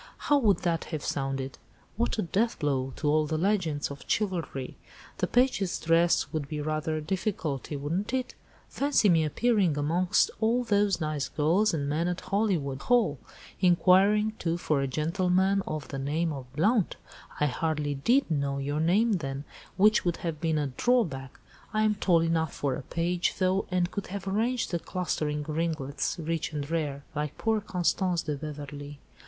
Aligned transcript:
How 0.17 0.39
would 0.39 0.61
that 0.63 0.85
have 0.85 1.05
sounded? 1.05 1.59
What 1.95 2.17
a 2.17 2.23
deathblow 2.23 2.93
to 2.95 3.07
all 3.07 3.27
the 3.27 3.37
legends 3.37 3.91
of 3.91 4.03
chivalry! 4.07 4.75
The 5.19 5.27
page's 5.27 5.79
dress 5.79 6.33
would 6.33 6.47
be 6.47 6.59
rather 6.59 6.97
a 6.97 7.01
difficulty, 7.03 7.75
wouldn't 7.75 8.11
it? 8.11 8.33
Fancy 8.67 9.09
me 9.09 9.23
appearing 9.23 9.77
amongst 9.77 10.31
all 10.39 10.63
those 10.63 10.99
nice 10.99 11.29
girls 11.29 11.71
and 11.71 11.87
men 11.87 12.07
at 12.07 12.21
Hollywood 12.21 12.81
Hall! 12.81 13.19
Inquiring, 13.59 14.33
too, 14.39 14.57
for 14.57 14.81
'a 14.81 14.87
gentleman 14.87 15.61
of 15.67 15.89
the 15.89 15.99
name 15.99 16.33
of 16.33 16.51
Blount!' 16.55 16.95
I 17.39 17.45
hardly 17.45 17.93
did 17.93 18.31
know 18.31 18.57
your 18.57 18.79
name 18.79 19.11
then, 19.17 19.43
which 19.77 20.03
would 20.03 20.17
have 20.25 20.41
been 20.41 20.57
a 20.57 20.65
drawback. 20.65 21.39
I 21.75 21.83
am 21.83 21.93
tall 21.93 22.21
enough 22.21 22.55
for 22.55 22.73
a 22.73 22.81
page, 22.81 23.35
though, 23.37 23.67
and 23.69 23.91
could 23.91 24.07
have 24.07 24.27
arranged 24.27 24.71
the 24.71 24.79
'clustering 24.79 25.43
ringlets, 25.47 26.17
rich 26.17 26.53
and 26.53 26.67
rare,' 26.71 27.03
like 27.15 27.37
poor 27.37 27.61
Constance 27.61 28.23
de 28.23 28.35
Beverley. 28.35 28.97